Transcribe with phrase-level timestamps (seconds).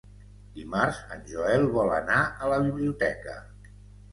[0.53, 2.17] Dimarts en Joel vol anar
[2.47, 3.37] a la biblioteca.